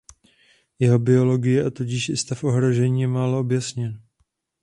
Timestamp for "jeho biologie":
0.79-1.65